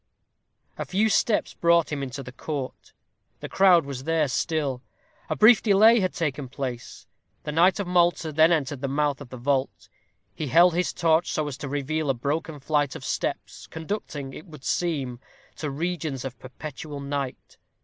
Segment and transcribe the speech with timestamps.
[0.79, 2.91] A few steps brought him into the court.
[3.39, 4.81] The crowd was there still.
[5.29, 7.05] A brief delay had taken place.
[7.43, 9.89] The knight of Malta then entered the mouth of the vault.
[10.33, 14.47] He held his torch so as to reveal a broken flight of steps, conducting, it
[14.47, 15.19] would seem,
[15.57, 17.57] to regions of perpetual night.